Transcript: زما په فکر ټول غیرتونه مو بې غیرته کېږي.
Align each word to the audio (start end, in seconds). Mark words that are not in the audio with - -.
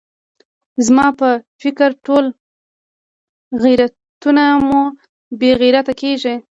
زما 0.85 1.07
په 1.19 1.29
فکر 1.61 1.89
ټول 2.05 2.25
غیرتونه 3.63 4.43
مو 4.67 4.81
بې 5.39 5.51
غیرته 5.61 5.93
کېږي. 6.01 6.35